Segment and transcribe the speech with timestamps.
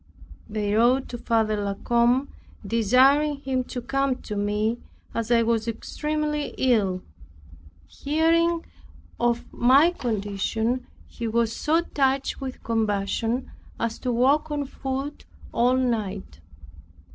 [0.49, 2.29] They wrote to Father La Combe,
[2.65, 4.79] desiring him to come to me,
[5.13, 7.03] as I was so extremely ill.
[7.85, 8.65] Hearing
[9.19, 15.77] of my condition he was so touched with compassion as to walk on foot all
[15.77, 16.39] night.